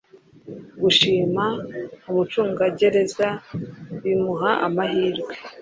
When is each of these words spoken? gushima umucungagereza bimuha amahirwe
gushima 0.81 1.45
umucungagereza 2.09 3.27
bimuha 4.01 4.51
amahirwe 4.67 5.33